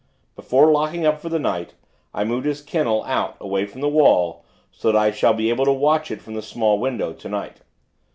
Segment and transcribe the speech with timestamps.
[0.35, 1.75] Before locking up, for the night,
[2.11, 5.65] I moved his kennel out, away from the wall, so that I shall be able
[5.65, 7.57] to watch it from the small window, tonight.